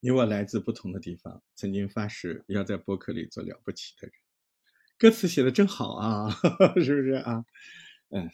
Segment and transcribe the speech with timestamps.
[0.00, 4.14] 你我来自不同的地方，曾经发誓要在博客里做了不起的人。
[4.96, 6.30] 歌词写的真好啊，
[6.82, 7.44] 是不是啊？
[8.10, 8.30] 嗯，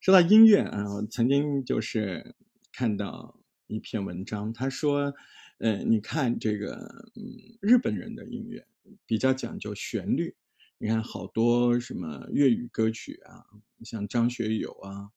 [0.00, 2.34] 说到音乐啊，我曾经就是
[2.72, 5.14] 看到一篇文章，他说，
[5.58, 6.76] 呃，你看这个，
[7.16, 8.66] 嗯，日本人的音乐
[9.06, 10.36] 比较讲究旋律，
[10.76, 13.46] 你看好多什么粤语歌曲啊，
[13.82, 15.10] 像张学友啊。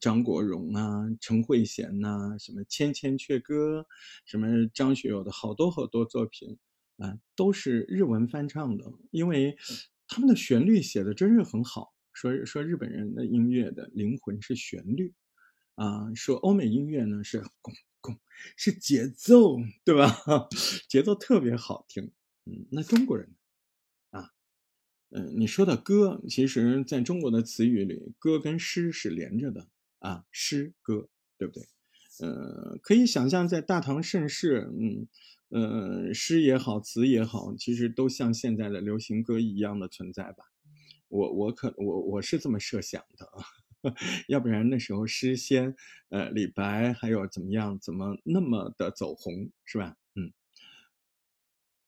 [0.00, 3.80] 张国荣啊，陈慧娴呐，什么《千千阙歌》，
[4.26, 6.58] 什么张学友的好多好多作品
[6.98, 9.56] 啊，都是日文翻唱的，因为
[10.06, 11.94] 他们的旋律写的真是很好。
[12.12, 15.14] 说说日本人的音乐的灵魂是旋律
[15.76, 18.18] 啊，说欧美音乐呢是 拱拱
[18.56, 20.12] 是节奏，对吧？
[20.88, 22.10] 节奏特别好听。
[22.44, 23.34] 嗯，那中国人
[24.10, 24.32] 啊，
[25.10, 29.68] 嗯，你说的歌，其实在中国的词语里，歌跟诗是连着的。
[30.00, 31.64] 啊，诗歌对不对？
[32.20, 35.06] 呃，可以想象，在大唐盛世，嗯，
[35.50, 40.44] 呃，诗也好，词也好，其实都像现在的流行歌一样的存在吧。
[41.08, 43.94] 我我可我我是这么设想的啊，
[44.28, 45.74] 要不然那时候诗仙，
[46.10, 49.96] 呃，李白还有怎么样，怎么那么的走红，是吧？
[50.14, 50.32] 嗯。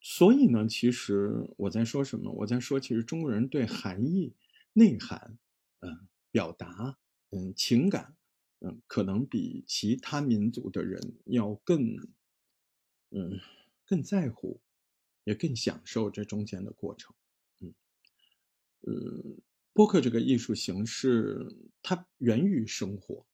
[0.03, 2.33] 所以呢，其实我在说什么？
[2.33, 4.35] 我在说，其实中国人对含义、
[4.73, 5.39] 内涵，
[5.81, 6.97] 嗯，表达。
[7.31, 8.17] 嗯，情感，
[8.61, 11.97] 嗯，可能比其他民族的人要更，
[13.11, 13.41] 嗯，
[13.87, 14.61] 更在乎，
[15.25, 17.15] 也更享受这中间的过程。
[17.61, 17.75] 嗯，
[18.83, 19.41] 嗯，
[19.73, 23.27] 播客这个艺术形式，它源于生活，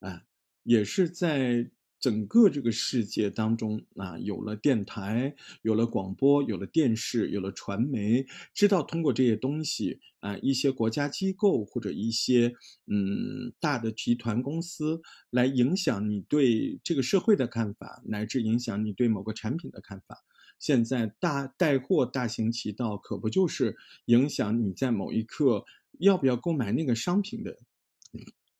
[0.00, 0.26] 啊，
[0.62, 1.70] 也是在。
[1.98, 12.54] 整个这个世界当中啊，有了电台，有了广播，有了电视，有了传媒，知道通过这些东西啊，一些国家机构或者一些
[12.86, 20.22] 嗯大的集团公司来影响你对这个社会的看法，乃至影响你对某个产品的看法。
[20.58, 25.64] 现在大带货大行其道，可不就是影响你在某一刻
[25.98, 27.58] 要不要购买那个商品的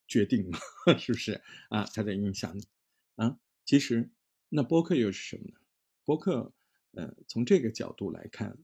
[0.07, 0.59] 决定吗？
[0.99, 1.87] 是不是啊？
[1.95, 2.63] 它在影响你。
[3.17, 4.11] 啊，其实
[4.49, 5.59] 那播客又是什么呢？
[6.05, 6.53] 播客，
[6.93, 8.57] 呃，从这个角度来看，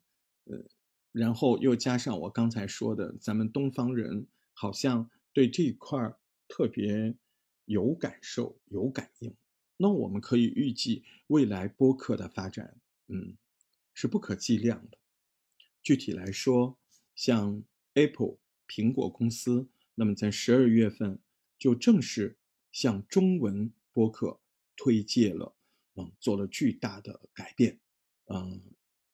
[0.44, 0.64] 呃，
[1.10, 7.16] 然后又加上我刚才说的，咱们东方人好像对这一块儿特别
[7.64, 9.34] 有感受、有感应。
[9.78, 13.36] 那我们可以预计未来播客的发展，嗯，
[13.92, 14.98] 是不可计量的。
[15.82, 16.78] 具体来说，
[17.16, 17.64] 像
[17.94, 18.36] Apple
[18.69, 21.19] 苹果公司，那么在十二月份
[21.58, 22.38] 就正式
[22.70, 24.41] 向中文播客。
[24.77, 25.55] 推介了，
[25.97, 27.78] 嗯，做了巨大的改变，
[28.27, 28.62] 嗯，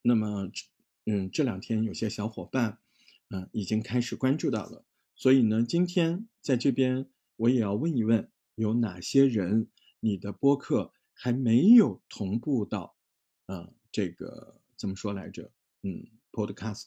[0.03, 0.51] 那么，
[1.07, 2.79] 嗯，这两天有些小伙伴，
[3.31, 9.69] 嗯，已经开始关注到了，所以呢，今天在这边我也要问一问，有哪些人
[10.01, 12.97] 你的播客还没有同步到，
[13.47, 15.51] 嗯，这个怎么说来着？
[15.83, 16.87] 嗯，Podcast，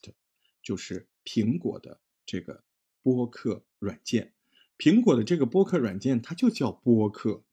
[0.62, 2.64] 就是苹果的这个
[3.02, 4.34] 播客软件，
[4.78, 7.44] 苹果的这个播客软件它就叫播客。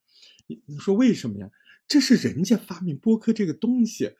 [0.66, 1.50] 你说为什么呀？
[1.86, 4.12] 这是人家发明播客这个东西，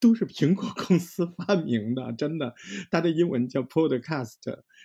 [0.00, 2.54] 都是苹果公司发明的，真的。
[2.90, 4.34] 它的英文叫 Podcast，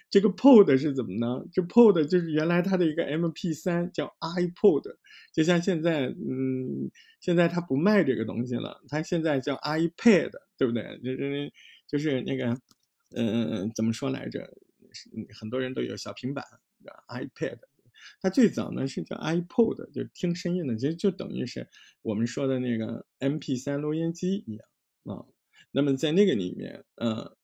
[0.10, 1.44] 这个 Pod 是怎么呢？
[1.52, 4.96] 这 Pod 就是原来它的一个 MP3 叫 iPod，
[5.34, 11.00] 就像现在，嗯，现在它不卖这个东西了，它现在叫 iPad，对不对？
[11.04, 11.52] 就是
[11.88, 12.58] 就是那个，
[13.16, 14.48] 嗯，怎么说来着？
[15.40, 16.44] 很多人都有小平板
[17.08, 17.58] ，iPad。
[18.22, 21.68] 它最早呢是叫 iPod，就听声音的，其实就等于是
[22.02, 24.68] 我们说的那个 MP3 录音机一样
[25.04, 25.26] 啊。
[25.72, 27.38] 那么在那个里面，呃，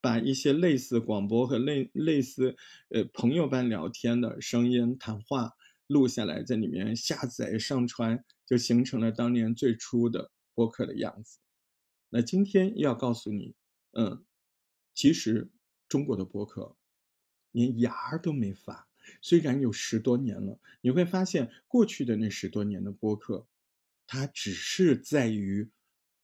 [0.00, 2.56] 把一些类似广播和类类似
[2.90, 5.52] 呃朋友般聊天的声音谈话
[5.86, 11.38] 录下来，在里面下载上传，就形成了当年最初的播客的样子。
[12.08, 13.54] 那今天要告诉你，
[13.92, 14.24] 嗯，
[14.94, 15.50] 其实
[15.88, 16.76] 中国的播客
[17.50, 18.88] 连芽儿都没发。
[19.20, 23.46] 虽然有十多年了，你会发现过去的那十多年的播客，
[24.06, 25.70] 它只是在于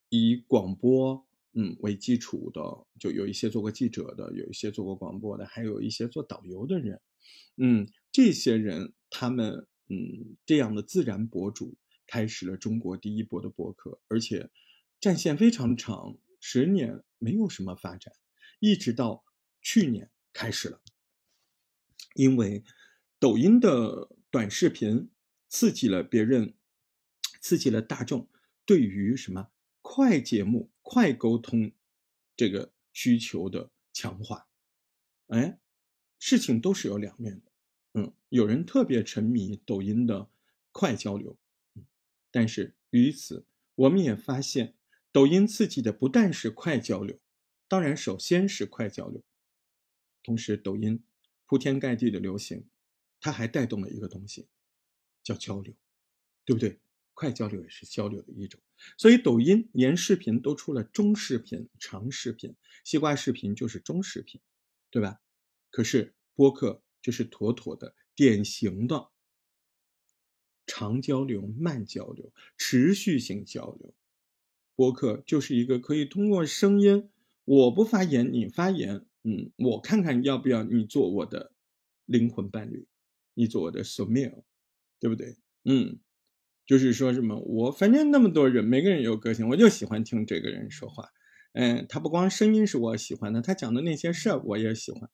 [0.09, 2.61] 以广播嗯为基础的，
[2.99, 7.01] 就有一些做过记者的，有一些做过广播的，还有一些做导游的人，
[7.57, 11.77] 嗯，这些人他们嗯这样的自然博主
[12.07, 14.51] 开始了中国第一波的播客，而且
[15.01, 18.13] 战线非常长，十年没有什么发展，
[18.61, 19.25] 一直到
[19.61, 20.81] 去年开始了。
[22.15, 22.65] 因为
[23.21, 25.11] 抖音的短视频
[25.49, 26.55] 刺激了别人，
[27.41, 28.29] 刺激了大众
[28.65, 29.51] 对于什么
[29.83, 31.73] 快节目、快沟通
[32.37, 34.47] 这个需求的强化。
[35.29, 35.59] 哎，
[36.19, 37.53] 事情都是有两面的。
[37.95, 40.29] 嗯，有人特别沉迷抖音的
[40.71, 41.37] 快交流，
[42.31, 43.45] 但是于此
[43.75, 44.75] 我们也发现，
[45.11, 47.19] 抖音刺激的不但是快交流，
[47.67, 49.25] 当然首先是快交流，
[50.23, 51.03] 同时抖音
[51.47, 52.65] 铺天盖地的流行，
[53.21, 54.47] 它还带动了一个东西，
[55.23, 55.75] 叫交流，
[56.45, 56.79] 对不对？
[57.15, 58.61] 快交流也是交流的一种。
[58.97, 62.55] 所以抖音连视频都出了中视频、长视频，
[62.85, 64.41] 西瓜视频就是中视频，
[64.91, 65.21] 对吧？
[65.71, 69.09] 可是播客就是妥妥的、典型的
[70.65, 73.93] 长交流、慢交流、持续性交流。
[74.77, 77.11] 播客就是一个可以通过声音，
[77.45, 81.53] 我不发言，你发言，嗯，我看看要不要你做我的
[82.05, 82.87] 灵魂伴侣，
[83.39, 84.43] 你做我的 soul mate，
[84.99, 85.37] 对不对？
[85.65, 86.01] 嗯，
[86.67, 91.11] 就是说什么，我反正那么多人，每个人有个性，我就喜欢听这个人说话。
[91.53, 95.09] 嗯，他不光声音是我喜欢的，他讲的那些事儿我也喜欢。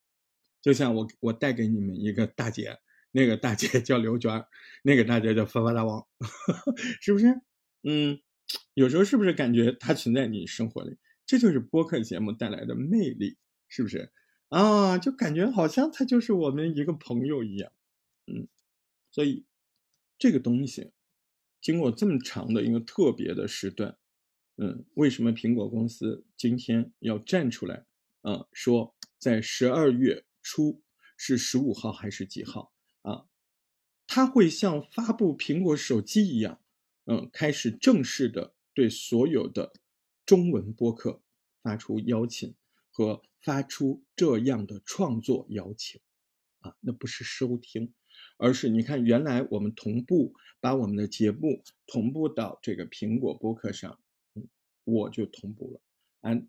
[0.59, 2.79] 就像我我带给你们一个大姐，
[3.11, 4.43] 那个大姐叫刘娟，
[4.83, 6.03] 那个大姐叫发发大王，
[6.99, 7.39] 是不是？
[7.83, 8.19] 嗯。
[8.75, 10.97] 有时候是不是感觉她存在你生活里？
[11.25, 13.37] 这就是播客节目带来的魅力，
[13.67, 14.11] 是不是？
[14.49, 17.71] 啊，就感觉好像他就是我们一个朋友一样，
[18.27, 18.47] 嗯。
[19.11, 19.45] 所以
[20.17, 20.91] 这个东西
[21.61, 23.97] 经过这么长的一个特别的时段，
[24.57, 27.85] 嗯，为什么苹果公司今天要站出来，
[28.21, 30.83] 啊，说在十二月初
[31.17, 33.27] 是十五号还是几号啊？
[34.07, 36.61] 它会像发布苹果手机一样。
[37.05, 39.73] 嗯，开始正式的对所有的
[40.25, 41.21] 中文播客
[41.61, 42.55] 发出邀请
[42.89, 46.01] 和发出这样的创作邀请，
[46.61, 47.93] 啊，那不是收听，
[48.37, 53.99] 而是你看，原来我们同步把我们的节目同步到这个苹果播客上，
[54.35, 54.47] 嗯，
[54.83, 55.81] 我就同步了，
[56.21, 56.41] 啊，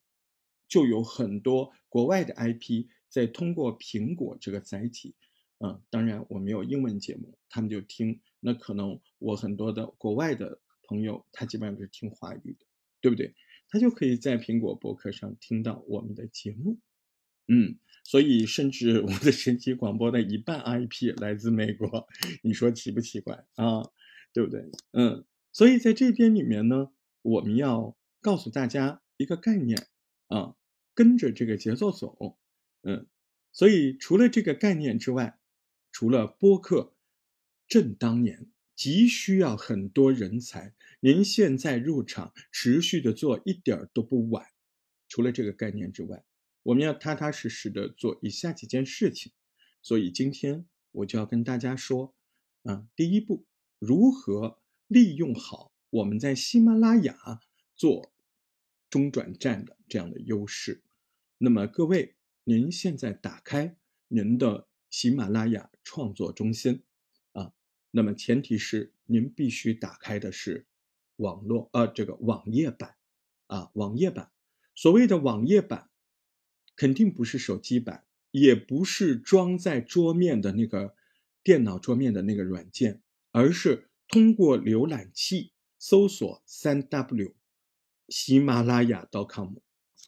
[0.68, 5.14] 就有很多国外的 IP 在通过苹果这个载体，
[5.58, 8.20] 嗯，当然我没有英文节目，他们就听。
[8.40, 12.66] 那可能我很多的国外的朋友，他基本上是听华语的，
[13.00, 13.34] 对不对？
[13.68, 16.78] 他就可以在苹果播客上听到我们的节目，
[17.48, 17.78] 嗯，
[18.08, 22.06] 所以甚至我的神奇广播的一半 IP 来自美国，
[22.43, 23.91] 你说奇不奇怪啊？
[24.32, 24.70] 对不对？
[24.93, 26.93] 嗯，所以在这边里面呢，
[27.23, 29.88] 我们要告诉大家一个概念
[30.29, 30.55] 啊，
[30.94, 32.38] 跟着这个节奏走，
[32.82, 33.08] 嗯，
[33.53, 35.41] 所以除了这个概念之外，
[35.91, 36.93] 除了播客。
[37.69, 44.47] 正当年急需要很多人才，您现在入场持续的做一点儿都不晚。
[45.08, 46.23] 除了这个概念之外，
[46.66, 49.32] 我们要踏踏实实的做以下几件事情。
[49.82, 52.12] 所以今天我就要跟大家说，
[52.64, 53.46] 啊，第一步，
[53.78, 54.58] 如何
[54.88, 57.40] 利用好我们在喜马拉雅
[57.76, 58.10] 做
[58.90, 60.82] 中转站的这样的优势。
[61.38, 63.76] 那么各位，您现在打开
[64.08, 66.82] 您的喜马拉雅创作中心。
[67.32, 67.52] 啊
[67.92, 70.66] 那么前提是您必须打开的是
[71.16, 72.96] 网络，呃，这个网页版，
[73.46, 74.32] 啊，网页版。
[74.74, 75.88] 所谓的网页版，
[76.76, 80.94] 肯定不是手机版，也不是装在桌面的那个
[81.43, 83.00] 电脑桌面的那个软件，
[83.32, 87.34] 而是通过浏览器搜索三 w
[88.08, 89.55] 喜马拉雅 .com，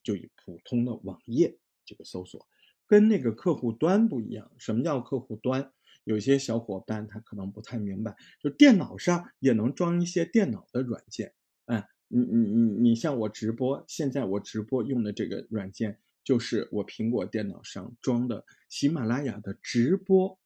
[0.04, 2.46] 就以普通的网页这个搜索，
[2.86, 4.52] 跟那个客户端不一样。
[4.58, 5.72] 什么叫客户端？
[6.04, 11.34] 有些小伙伴他可能不太明白，就电脑上也能装一些电脑的软件。
[11.66, 20.38] 哎，你你你你像我直播，现在我直播用的这个软件就是我苹果电脑上装的喜马拉雅的直播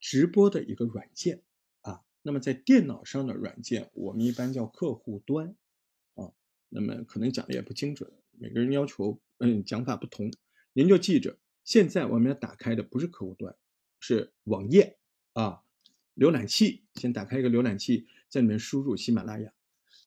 [0.00, 1.44] 直播的一个软件
[1.82, 2.02] 啊。
[2.22, 5.54] 那么在电脑上的软件，我们一般叫客户端
[6.16, 6.32] 啊。
[6.68, 10.32] 那么可能讲的也不精准，每个人要求嗯讲法不同。
[10.72, 13.54] 您就记着，现在我们要打开的不是客户端。
[14.00, 14.98] 是网页
[15.34, 15.62] 啊，
[16.16, 19.52] 浏览器先打开一个浏览器，在里面输入喜马拉雅，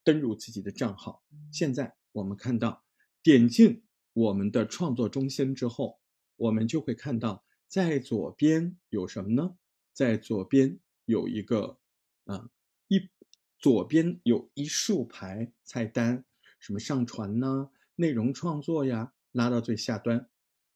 [0.04, 1.24] 登入自己的账号。
[1.50, 2.84] 现在我们看到，
[3.22, 3.84] 点进
[4.16, 6.00] 我们的创作中心之后，
[6.36, 9.58] 我们就会看到，在左边有什么呢？
[9.92, 11.78] 在左边有一个
[12.24, 12.48] 啊，
[12.88, 13.10] 一
[13.58, 16.24] 左边有一竖排菜单，
[16.58, 17.70] 什么上传呢？
[17.96, 20.30] 内容创作呀，拉到最下端。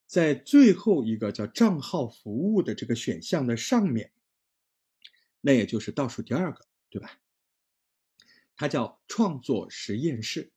[0.06, 4.12] 在最后一个叫账号服务的这个选项的上面，
[5.40, 7.18] 那也就是倒数第二个，对吧？
[8.54, 10.52] 它叫创作实验室。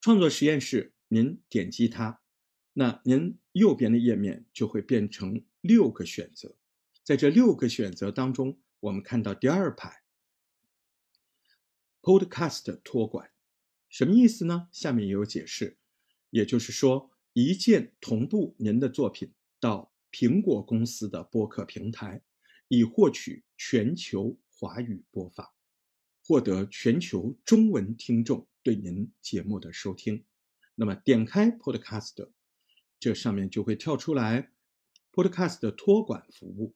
[0.00, 2.20] 创作实验室，您点击它，
[2.72, 6.56] 那您右边的页面就会变成六个选择。
[7.04, 10.02] 在这六个选择当中，我们看到第二排
[12.02, 13.30] ，Podcast 托管，
[13.88, 14.68] 什么意思呢？
[14.72, 15.76] 下面也有解释，
[16.30, 17.12] 也就是说。
[17.36, 22.22] 一键同步您的作品到苹果公司的播客平台，
[22.68, 25.50] 以获取全球华语播放。
[26.24, 30.24] 获得全球中文听众对您节目的收听。
[30.74, 32.30] 那么点开 Podcast，
[32.98, 34.50] 这上面就会跳出来
[35.12, 36.74] Podcast 的托管服务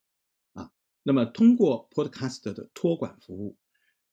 [0.52, 0.72] 啊。
[1.02, 3.56] 那么通过 Podcast 的托管服务，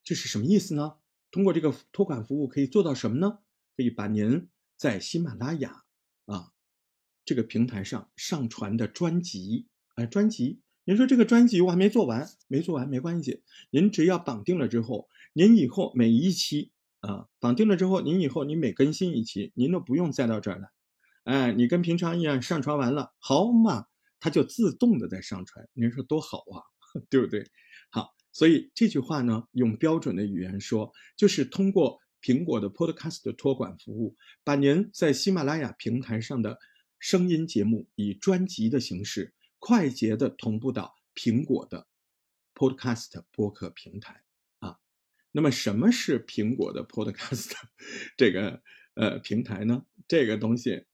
[0.04, 0.98] 这是什么意思呢？
[1.32, 3.40] 通过这个托管服务可以做到什么呢？
[3.76, 5.84] 可以把您在喜马拉雅
[6.26, 6.54] 啊
[7.26, 16.72] 这个平台上上传的专辑，哎，专辑，您说这个专辑我还没做完，没做完没关系，您只要绑定了之后，您以后每一期
[17.06, 20.70] 啊绑定了之后，您以后你每更新一期，您都不用再到这儿来，
[21.24, 23.88] 哎，你跟平常一样上传完了，好嘛，
[24.20, 26.64] 它就自动的在上传，您说多好啊，
[27.10, 27.46] 对不对？
[27.90, 32.00] 好，所以这句话呢，用标准的语言说，就是通过。
[32.22, 36.58] 苹果的 Podcast 托管服务，把您在喜马拉雅平台上的
[36.98, 41.86] 声音节目以专辑的形式快捷的同步到苹果的
[42.56, 44.25] Podcast 播客平台。
[45.36, 47.52] 那么什么是苹果的 Podcast
[48.16, 48.64] 这个
[48.94, 49.86] 呃平台呢？
[50.08, 50.86] 这个东西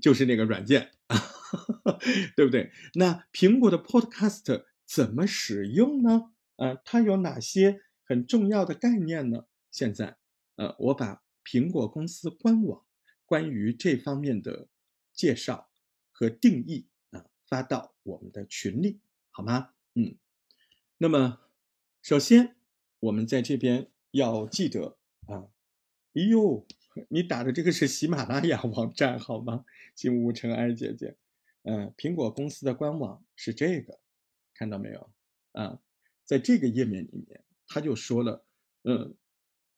[0.00, 0.92] 就是那个软件，
[2.34, 2.72] 对不对？
[2.94, 6.32] 那苹果的 Podcast 怎么使用呢？
[6.56, 9.44] 呃，它有哪些很重要的概念呢？
[9.70, 10.16] 现在。
[10.56, 12.84] 呃，我把苹果公司官网
[13.26, 14.68] 关于这方面的
[15.14, 15.70] 介绍
[16.12, 19.00] 和定义啊发到我们的群里，
[19.30, 19.70] 好吗？
[19.94, 20.16] 嗯，
[20.98, 21.40] 那么
[22.02, 22.56] 首先
[23.00, 25.48] 我们在这边要记得啊，
[26.14, 26.66] 哎呦，
[27.08, 29.64] 你打的这个是喜马拉雅网站好吗？
[29.94, 31.16] 金无尘埃姐姐，
[31.64, 33.98] 嗯，苹果公司的官网是这个，
[34.54, 35.10] 看到没有？
[35.52, 35.80] 啊，
[36.24, 38.44] 在这个页面里面，他就说了，
[38.84, 39.16] 嗯。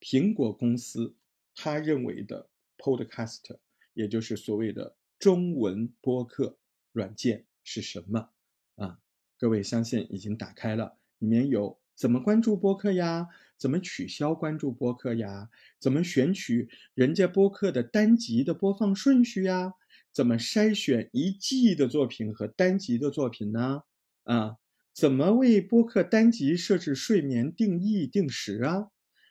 [0.04, 1.14] 苹果公司
[1.54, 3.60] 他认为的 Podcast，
[3.94, 6.58] 也就是所谓的中文播客
[6.90, 8.30] 软件是什么
[8.74, 9.00] 啊？
[9.38, 13.28] 各位相信已经打开了，里面有怎么关注播客呀？
[13.58, 15.49] 怎么取消关注播客呀？
[15.78, 19.75] 怎么选取人家播客的单集的播放顺序呀？
[20.12, 23.82] 怎么筛选一季的作品和单集的作品呢？
[24.25, 24.56] 啊？
[24.94, 28.88] 怎么为播客单集设置睡眠定义定时啊？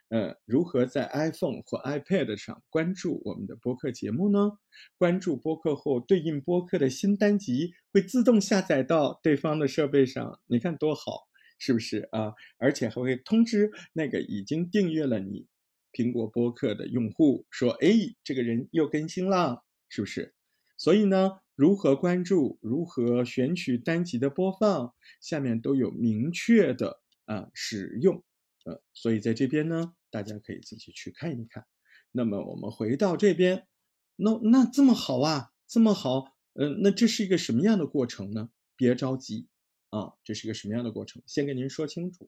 [0.09, 4.53] 呃，如何在 iPhone 或 iPad 上关注我们的播客节目呢？
[4.97, 11.27] 关注播客后，对应播客的新单集会自动下载到对方的设备上，你看多好，
[11.63, 12.33] 是不是啊？
[12.57, 15.45] 而且还会通知那个已经订阅了你
[15.93, 20.33] 苹果播客的用户，说，哎，这个人又更新了，是不是？
[20.75, 28.23] 所以呢，如何关注，如何选取单集的播放，下面都有明确的啊使用。
[28.65, 31.67] 呃，所以在这边呢，大家可以自己去看一看。
[32.11, 33.67] 那么我们回到这边，
[34.15, 38.49] 那那这么好啊，这么好，嗯，那这是一个什么样的过程呢？
[38.75, 39.47] 别着急
[39.91, 41.21] 啊，这是一个什么样的过程？
[41.27, 42.27] 先跟您说清楚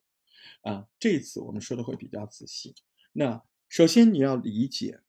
[0.62, 0.88] 啊。
[1.00, 2.75] 这次我们说的会比较仔细。
[3.12, 5.01] 那首先你要理解，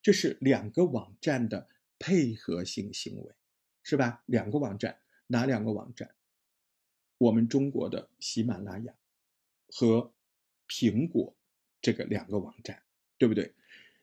[0.00, 1.68] 这是两个网站的
[1.98, 3.34] 配合性行为，
[3.82, 4.22] 是吧？
[4.26, 6.14] 两个网站，哪两个网站？
[7.18, 8.94] 我们中国的喜马拉雅
[9.68, 10.12] 和。
[10.70, 11.34] 苹果
[11.80, 12.82] 这个两个网站，
[13.16, 13.54] 对不对？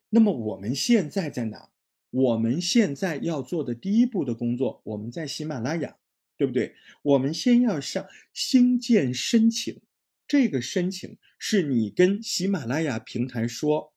[0.09, 1.69] 那么我们现在在哪？
[2.09, 5.95] 我们现在要做的第一步的工作，我们在喜马拉雅，
[6.37, 6.75] 对不对？
[7.01, 9.81] 我们先要向新建申请，
[10.27, 13.93] 这个申请是你跟喜马拉雅平台说，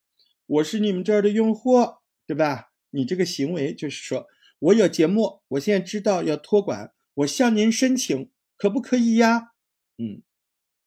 [0.47, 1.79] 我是你们这儿的用户，
[2.27, 2.73] 对吧？
[2.91, 4.27] 你这个行为就是说
[4.59, 9.53] 我有节目，我现在知道要托管，我向您申请，可不可以呀？
[9.99, 10.23] 嗯，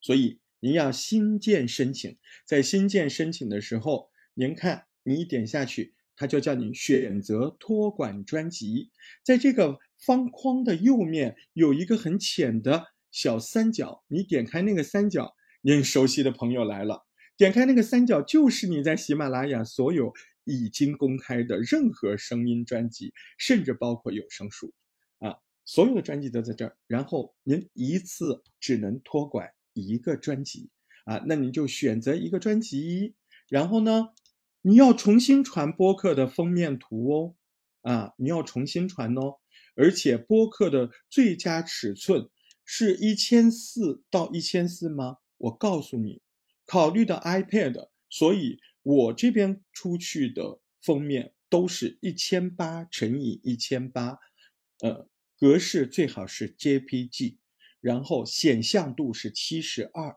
[0.01, 0.39] 所以。
[0.63, 8.91] 您要新建申请，在新建申请的时候，您看，你一点下去，它就叫你选择托管专辑，
[9.23, 17.05] 在这个方框的右面有一个很浅的小三角，你点开那个三角，您熟悉的朋友来了，
[17.37, 24.73] 点开那个三角就是你在喜马拉雅所有已经公开的任何声音专辑，甚至包括有声书，
[25.19, 29.51] 啊，所有的专辑都在这儿，然后您一次只能托管。
[29.73, 30.69] 一个专辑。
[31.05, 33.15] 啊，那你就选择一个专辑，
[33.49, 34.09] 然后呢，
[34.61, 37.35] 你要重新传播客的封面图哦，
[37.81, 39.37] 啊，你要重新传哦，
[39.75, 42.29] 而且播客的最佳尺寸
[42.65, 45.17] 是一千四到一千四吗？
[45.37, 46.21] 我告诉你，
[46.65, 54.19] 考虑到 iPad，所以我这边出去的封面都是一千八乘以一千八，
[54.79, 57.37] 呃，格式最好是 JPG。
[57.79, 60.15] 然后显像度是七十二，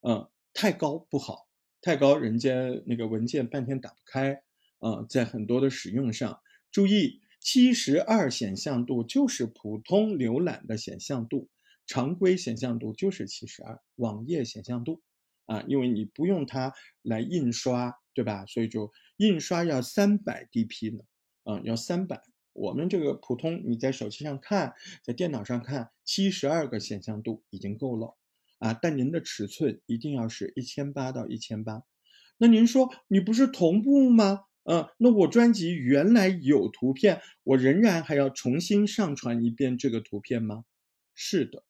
[0.00, 1.48] 嗯，太高不好，
[1.80, 2.52] 太高人家
[2.86, 4.42] 那个文件半天打不开，
[4.80, 6.40] 啊，在很多的使用上
[6.72, 11.50] 注意，七十二显像度就是普通浏览的显像度，
[11.86, 15.02] 常规显像度就是七十二，网页显像度，
[15.44, 16.72] 啊，因为你不用它
[17.02, 18.46] 来印刷，对吧？
[18.46, 21.04] 所以就印刷要三百 dp 呢，
[21.42, 22.22] 啊，要三百。
[22.54, 24.72] 我们这个普通你在手机上看，
[25.02, 28.16] 在电脑上看，七十二个显像度已经够了，
[28.58, 31.82] 啊，但您的尺寸一定要是一千八到一千八。
[32.38, 34.46] 那您说你不是同步吗？
[34.64, 40.64] 嗯，那我专辑原来有图片，我仍然还要重新上传一遍这个图片吗？
[41.14, 41.64] 是的，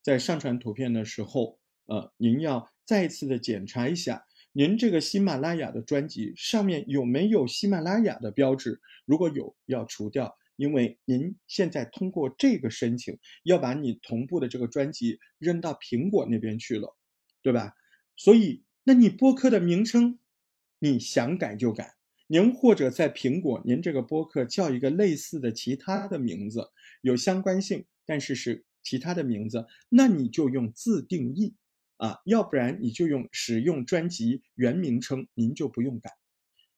[0.00, 8.80] 在上传图片的时候，呃，您要再次的检查一下，您这个喜马拉雅的专辑上面有没有喜马拉雅的标志？
[9.04, 16.96] 如果有，要除掉，因为您现在通过这个申请，要把你同步的这个专辑扔到苹果那边去了，
[17.42, 17.74] 对吧？
[18.16, 20.20] 所以，那你播客的名称，
[20.78, 21.95] 你想改就改。
[22.28, 31.54] 您或者在苹果，您这个播客叫一个类似的其他的名字，有相关性，但是是其他的名字，那你就用自定义
[31.98, 36.10] 啊，要不然你就用使用专辑原名称，您就不用改。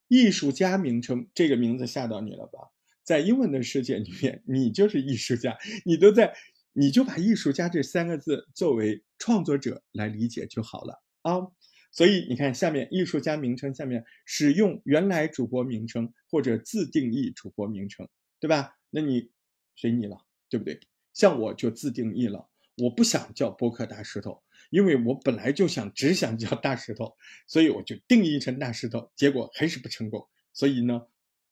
[0.07, 2.69] 艺术家名称这个名字吓到你了吧？
[3.03, 6.35] 在英文的世界里面，你就是艺术家，你都在，
[6.73, 11.47] 你就把艺术家这三个字作为创作者来理解就好了啊。
[11.91, 18.07] 所以你看，下面艺术家名称下面使用原来主播名称或者自定义主播名称，
[18.39, 18.77] 对吧？
[18.91, 19.31] 那你
[19.75, 20.17] 随你了，
[20.49, 20.79] 对不对？
[21.13, 27.15] 像我就自定义了，我不想叫播客大石头，因为我本来就想只想叫大石头，
[27.47, 30.27] 所以我就定义成大石头，结果还是不成功。
[30.53, 31.07] 所以呢，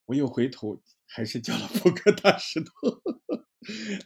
[0.05, 2.71] 我又回头还是叫了播客大石头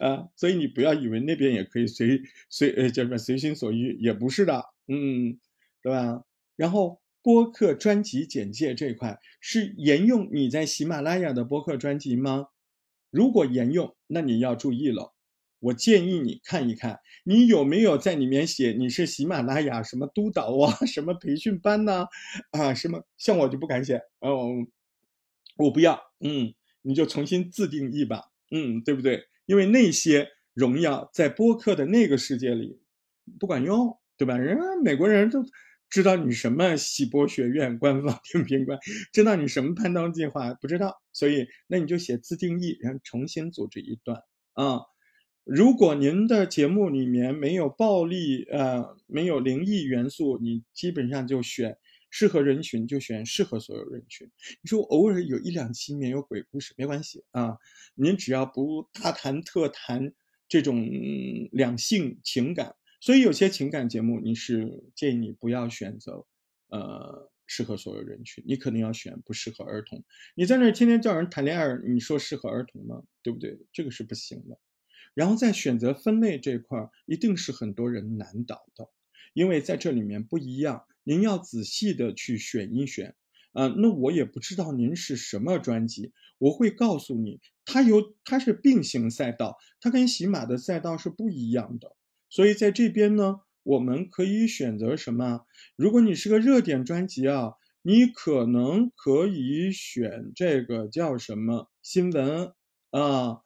[0.04, 0.28] 啊。
[0.34, 5.38] 所以你不要以为那边也可以随随呃叫什么随心所欲，也不是的，嗯。
[5.82, 6.22] 对吧？
[6.56, 12.48] 然后播客专辑简介这块是沿用你在喜马拉雅的播客专辑吗？
[13.10, 15.12] 如果沿用，那你要注意了。
[15.60, 22.06] 我建议你看一看，你有没有在里面写你是喜马拉雅什么督导啊， 什么培训班呐，
[22.50, 23.04] 啊，什么？
[23.16, 24.66] 像我就不敢写，嗯，
[25.56, 29.24] 我不要，嗯，你就重新自定义吧，嗯，对不对？
[29.46, 32.80] 因为那些荣耀在播客的那个世界里
[33.38, 34.36] 不管用，对吧？
[34.36, 35.44] 人家美国人都。
[35.92, 38.78] 知道你什么喜播学院官方点评官，
[39.12, 44.22] 知道你什么攀登计划不知道，所以那你就写自定义，然后重新组织一段
[44.54, 44.80] 啊。
[45.44, 51.76] 如果您的节目里面没有暴力，呃，没有灵异元素，你基本上就选
[52.08, 54.26] 适合人群，就选适合所有人群。
[54.62, 57.58] 你说偶尔有一两期里面有鬼故事，没关系啊，
[57.96, 60.14] 您只要不大谈特谈
[60.48, 60.88] 这种
[61.50, 62.76] 两性情感。
[63.02, 66.24] 所以有些情感节目，你是建议你不要选择，
[66.68, 70.04] 呃，适合所有人群，你可能要选不适合儿童。
[70.36, 73.02] 你在那儿天天叫人谈恋爱，你说适合儿童吗？
[73.20, 73.58] 对不对？
[73.72, 74.56] 这个是不行的。
[75.14, 78.88] 然后在选择分类这块儿，一定是很多人难倒的，
[79.32, 83.16] 因为在这里面不一样，您要仔细的去选一选。
[83.50, 91.96] 啊，那我也不知道您是什么专辑，我会告诉你，它有它是并行赛道，它跟喜马的赛道是不一样的。
[92.32, 95.42] 所以在这边呢，我们可以选择什么？
[95.76, 102.54] 如果你是个热点专辑啊，你可能可以选这个叫什么新闻
[102.90, 103.42] 啊？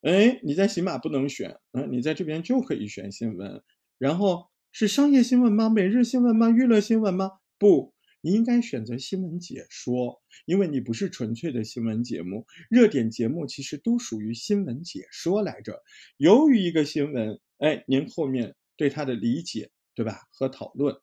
[0.00, 3.62] 哎，你在喜马不能选，嗯，你在这边就可以选新闻。
[3.98, 5.68] 然后是商业新闻吗？
[5.68, 6.48] 每日新闻吗？
[6.48, 7.32] 娱乐新闻吗？
[7.58, 12.46] 不，你应该选择新闻解说，因为你不是纯粹的新闻节目。
[12.70, 15.82] 热点节目其实都属于新闻解说来着。
[16.16, 17.38] 由于一个新闻。
[17.60, 20.22] 哎，您后面对它的理解，对吧？
[20.32, 20.96] 和讨论。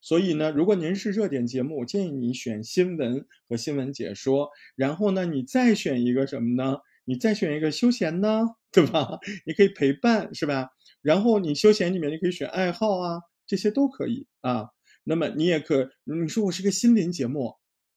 [0.00, 4.50] 所以呢，如果您是热点节目，我建议你选新闻和新闻解说。
[4.76, 6.78] 然后呢，你再选一个什么呢？
[7.04, 9.18] 你再选一个休闲呢，对吧？
[9.44, 10.68] 你可以陪伴，是吧？
[11.02, 14.68] 然后你休闲里面你可以选爱好啊，这些都可以啊。
[15.04, 17.54] 那么你也可，你说我是个心灵节目，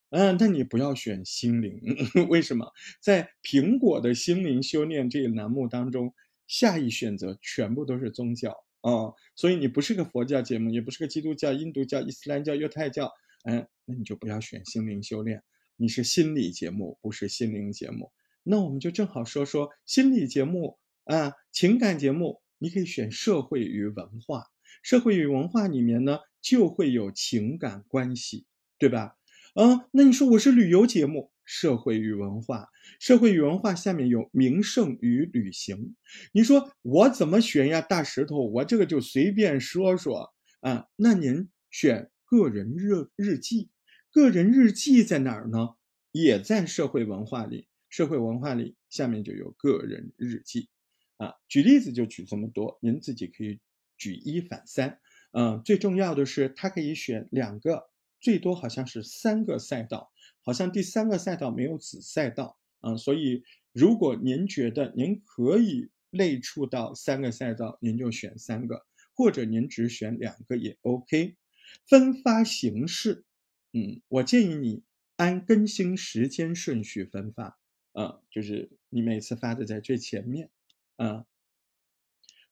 [0.09, 1.79] 嗯，那你不要选心灵，
[2.29, 2.71] 为什么？
[3.01, 6.13] 在苹果的心灵修炼这个栏目当中。
[6.47, 13.11] 下一选择全部都是宗教啊，所以你不是个佛教节目，也不是个基督教、印度教、伊斯兰教、犹太教，
[13.43, 15.43] 嗯，那你就不要选心灵修炼，
[15.75, 18.11] 你是心理节目，不是心灵节目。
[18.43, 24.45] 那我们就正好说说心理节目啊，情感节目，你可以选社会与文化，
[24.81, 28.45] 社会与文化里面呢就会有情感关系，
[28.77, 29.17] 对吧？
[29.55, 31.31] 啊，那你说我是旅游节目。
[31.47, 32.67] 社会与文化，
[32.99, 35.95] 社会与文化下面有名胜与旅行。
[36.33, 37.81] 你说我怎么选呀？
[37.81, 40.85] 大石头，我这个就随便说说啊。
[40.97, 43.69] 那您选个人日日记，
[44.11, 45.69] 个人日记在哪儿呢？
[46.11, 47.67] 也在社会文化里。
[47.89, 50.67] 社会文化里下面就有个人日记
[51.15, 51.33] 啊。
[51.47, 53.61] 举例子就举这么多，您自己可以
[53.97, 54.99] 举一反三
[55.31, 57.89] 嗯，最重要的是它可以选两个，
[58.27, 60.11] 最多好像是三个赛道，
[60.41, 71.37] 好像第三个赛道没有子赛道，嗯，所以如果您觉得您可以类触到三个赛道，您就选三个，或者您只选两个也 OK。
[71.85, 73.23] 分发形式，
[73.71, 74.83] 嗯，我建议你
[75.15, 77.57] 按更新时间顺序分发，
[77.93, 80.49] 啊，就是你每次发的在最前面，
[80.97, 81.25] 啊。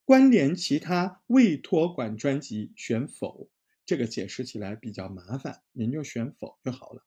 [0.06, 3.50] 关联其他未托管专辑选否，
[3.86, 7.04] 这个解释起来比较麻烦，您就选否就好了。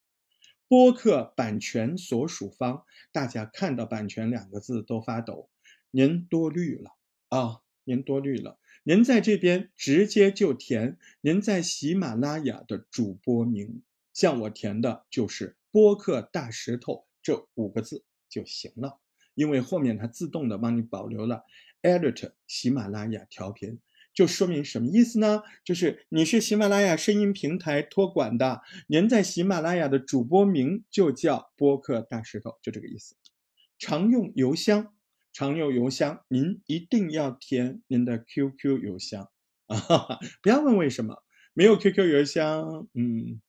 [0.69, 5.51] 播客版权所属方，大家看到版权两个字都发抖，
[5.91, 6.91] 您多虑了
[7.29, 8.59] 啊，您多虑了。
[8.85, 19.01] 您在这边直接就填您在喜马拉雅的主播名，像我填的就是播客大石头这五个字就行了，
[19.35, 21.45] 因为后面它自动的帮你保留了。
[21.83, 23.79] edit 喜马拉雅调频，
[24.19, 25.45] 就说明什么意思呢？
[25.65, 33.15] 就是你是喜马拉雅声音平台托管的，您在喜马拉雅的主播名就叫播客大石头，就这个意思。
[33.79, 34.93] 常用邮箱，
[35.33, 39.31] 常用邮箱，您一定要填您的 QQ 邮箱
[39.71, 40.19] 啊！
[40.43, 41.23] 不要问为什么
[41.55, 43.41] 没有 QQ 邮箱，嗯，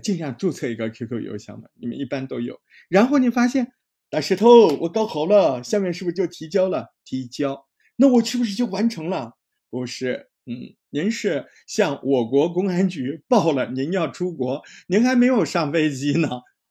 [0.00, 2.60] 尽量注册一个 QQ 邮箱吧，你们一般都有。
[2.88, 3.72] 然后你发现。
[4.08, 6.94] 大石头，我搞好了，下面是不是就提交了？
[7.04, 9.36] 提交，那我是不是就完成了？
[9.74, 16.28] 不是，嗯，您是向我国公安局报了您要出国，您还没有上飞机呢。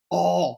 [0.08, 0.56] 哦，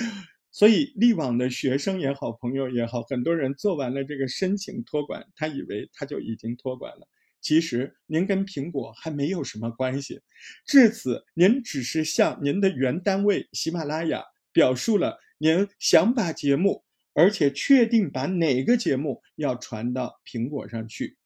[0.52, 7.08] 所以力网的学生也好，朋友也好，很多人做完了这个申请托管，他以为他就已经托管了，
[7.40, 10.20] 其实您跟苹果还没有什么关系。
[10.66, 15.18] 至此，您只是向您的原单位喜马拉雅表述了。
[15.38, 21.16] 您想把节目，而且确定把哪个节目要传到苹果上去，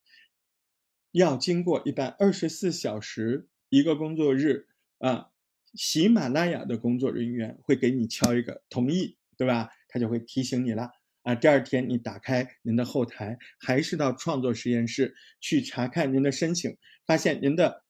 [1.12, 4.66] 要经过一般二十四小时一个工作日
[4.99, 5.31] 啊，
[5.75, 9.70] 喜马拉雅的工作人员会给你敲一个同意，对吧？
[9.88, 10.90] 他就会提醒你了
[11.23, 11.35] 啊。
[11.35, 17.85] 第二天你打开您的后台，还是到创作实验室去查看您的申请，发现您的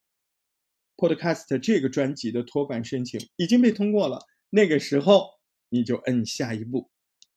[0.97, 5.41] Podcast 这个专辑的托管申请已经被通过了，那个时候。
[5.73, 6.91] 你就摁下一步，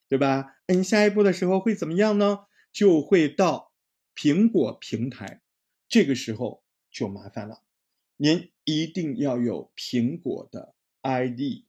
[0.10, 0.56] 对吧？
[0.66, 2.40] 摁下一步的时候会怎么样呢？
[2.72, 3.72] 就会到
[4.16, 5.43] 苹果平台，
[5.94, 7.62] 这个时候就麻烦了。
[8.18, 11.66] 您一定要有苹果的 ID，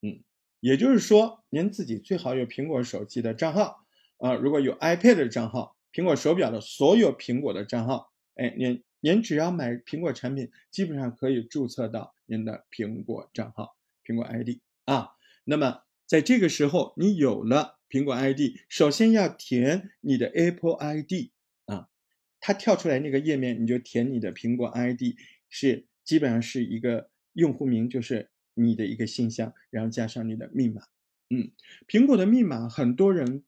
[0.00, 0.24] 嗯，
[0.58, 3.86] 也就是说，您自己最好有苹果手机的账号
[4.18, 4.34] 啊。
[4.34, 15.10] 如果有 iPad 的账号，苹果手表的所有苹果的账号，哎，您您只要买苹果产品，基本上可以注册到您的苹果账号、苹果 ID 啊。
[15.44, 21.30] 那么在这个时候，你有了苹果 ID，首先要填你的 Apple ID，
[22.42, 25.16] 它跳出来那个页面，你就填你的苹果 ID，
[25.48, 30.82] 是基本上是一个用户名，就是你的一个信箱，然后加上你的密码。
[31.30, 31.52] 嗯，
[31.86, 33.44] 苹果的密码很多人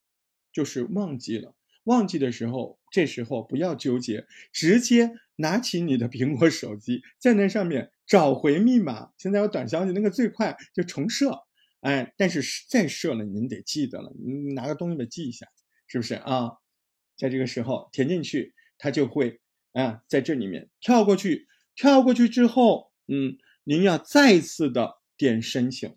[0.53, 9.11] 就是忘记了，忘记的时候，这时候不要纠结，直接拿起你的苹果手机，在那上面找回密码。
[9.19, 11.41] 现在有短消息，那个最快就重设。
[11.81, 15.49] 哎，但是再设了，您得记得了，你拿个东西得记一下，
[15.89, 16.53] 是不是啊？
[17.19, 19.41] 在这个时候填进去，它就会
[19.73, 25.89] 啊，在这里面跳过去，跳过去之后，嗯，您要再次的点申请，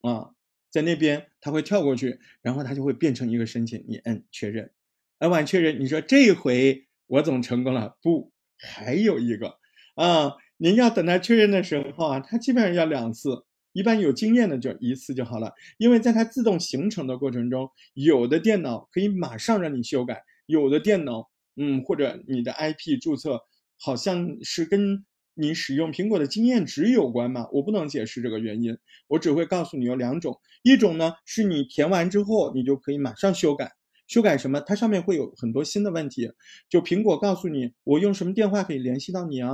[0.00, 0.34] 啊，
[0.68, 4.72] 在那边它会跳过去，然后它就会变成一个申请，你摁确认，
[5.18, 9.58] 摁完确认，你说这回我总成功了，不，还有一个
[9.94, 13.44] 啊，您要等它确认的时候啊，它基本上要两次。
[13.72, 23.40] 一般有经验的就一次就好了，因为在它自动形成的过程中，有的电脑可以马上让你修改，有的电脑，嗯，或者你的 IP 注册
[23.78, 33.72] 好像是跟你使用苹果的经验值有关嘛，我不能解释这个原因，我只会告诉你有两种，一种呢是你填完之后你就可以马上修改，
[34.06, 34.60] 修改什么？
[34.60, 36.30] 它上面会有很多新的问题，
[36.68, 39.50] 就苹果告诉你我用什么电话可以联系到你啊，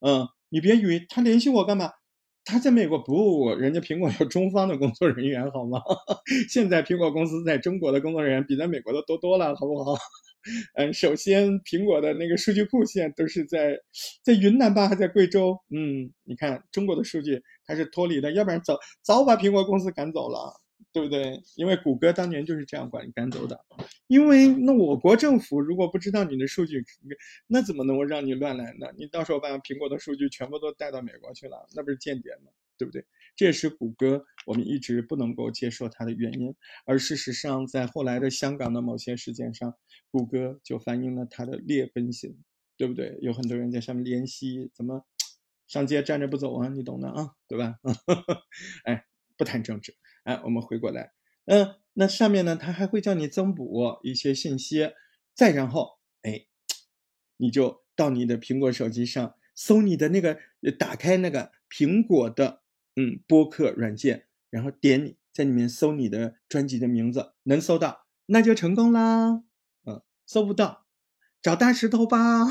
[0.00, 1.90] 嗯，你别以为他联系我干嘛？
[2.44, 5.80] 他在美国不，人家苹果有中方的工作人员，好吗？
[6.48, 9.96] 现在苹果公司在中国的工作人员比在美国的多多了，好不好？
[10.76, 13.78] 嗯，首先苹果的那个数据库现在都是在
[14.22, 15.56] 在云南吧，还在贵州？
[15.70, 20.52] 嗯，你看中国的数据它是脱离的，要不然早早把苹果公司赶走了。
[20.94, 21.42] 对不对？
[21.56, 23.60] 因为谷歌当年就是这样管赶走的。
[24.06, 26.84] 因为那我国政府如果不知道你的数据，
[27.48, 28.86] 那怎么能够让你乱来呢？
[28.96, 32.52] 你到时候把苹果的数据全部都带到美国去了，那不是间谍吗？
[32.78, 33.04] 对不对？
[33.34, 36.54] 这也是谷歌我们一直不能够接受它的原因。
[36.86, 39.74] 而事实上，在后来的香港的某些事件上，
[40.12, 42.38] 谷歌就反映了它的劣根性
[42.76, 43.18] 对不对？
[43.20, 45.04] 有很多人在上面联系，怎么
[45.66, 46.68] 上街站着不走啊？
[46.68, 47.78] 你懂的啊，对吧？
[48.84, 49.04] 哎，
[49.36, 51.12] 不谈政治，哎，我们回过来，
[51.46, 54.92] 嗯，那上面呢，他还会叫你增补一些信息，
[55.34, 56.46] 再然后，哎，
[57.36, 60.38] 你就到你的苹果手机上搜你的那个，
[60.78, 62.62] 打开那个苹果的
[62.96, 69.42] 嗯播客软件，然后点你在里面搜你的专辑的名字，能搜到那就成功啦。
[69.84, 70.86] 嗯，搜不到。
[71.42, 72.46] 找大石头吧，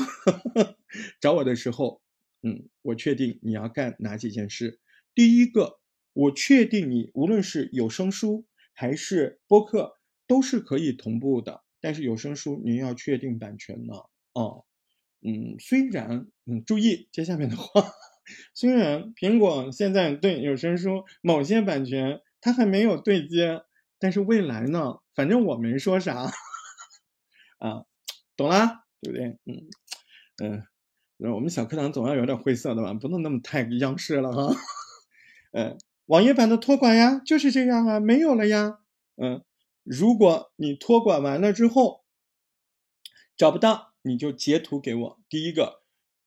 [1.20, 2.00] 找我的时候，
[2.42, 4.78] 嗯，我确定你要干哪几件事。
[5.16, 5.80] 第一个，
[6.14, 13.94] 我确定你无论是有声书还是播客都是可以同步的，但是有声书您要确定版权呢。
[14.32, 14.64] 哦，
[15.20, 17.92] 嗯，虽然，嗯，注意接下面的话，
[18.54, 23.62] 虽然苹果现在对有声书某些版权它还没有对接，
[23.98, 26.30] 但是未来呢，反正我没说啥，
[27.58, 27.84] 啊，
[28.36, 28.80] 懂啦。
[29.04, 29.26] 对不对？
[29.44, 29.68] 嗯
[30.42, 30.62] 嗯，
[31.18, 34.56] 那我们小课堂总要有点灰色的吧，不能那么太央视了哈。
[35.52, 38.80] 嗯， 网页版的托管呀，就是这样啊，没有了呀。
[39.16, 39.42] 嗯，
[39.82, 42.04] 如果你托管完了之后
[43.36, 45.20] 找不到，你就截图给我。
[45.28, 45.82] 第一个，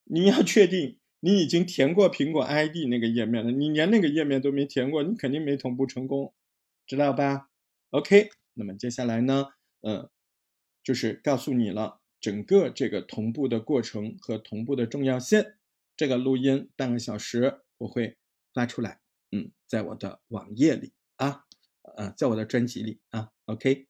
[0.06, 6.34] 你要确定你已经填过苹果 ID 那个页面了，你连那个页面都没填过，你肯定没同步成功，
[6.86, 7.50] 知道吧
[7.92, 9.48] ？OK，那么接下来呢，
[9.82, 10.10] 嗯，
[10.84, 12.00] 就是告诉你了。
[12.20, 15.46] 整个这个同步的过程和同步的重要性，
[15.96, 18.18] 这个录音半个小时我会
[18.54, 19.00] 发出来，
[19.32, 21.44] 嗯，在我的网页里啊，
[21.98, 23.88] 呃，在我的专辑里啊，OK。